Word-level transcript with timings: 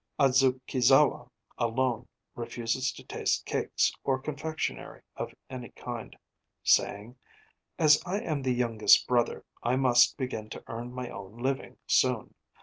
Adzukizawa 0.19 1.29
alone 1.59 2.07
refuses 2.33 2.91
to 2.93 3.03
taste 3.03 3.45
cakes 3.45 3.91
or 4.03 4.19
confectionery 4.19 5.03
of 5.15 5.31
any 5.47 5.69
kind, 5.75 6.15
saying: 6.63 7.17
'As 7.77 8.01
I 8.03 8.17
am 8.19 8.41
the 8.41 8.51
youngest 8.53 9.05
brother, 9.07 9.45
I 9.61 9.75
must 9.75 10.17
begin 10.17 10.49
to 10.49 10.63
earn 10.65 10.91
my 10.91 11.09
own 11.11 11.37
living 11.37 11.77
soon. 11.85 12.33